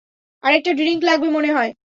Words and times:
আরেকটা 0.43 0.71
ড্রিঙ্ক 0.73 1.01
লাগবে 1.03 1.27
মনে 1.29 1.49
হয়। 1.53 1.71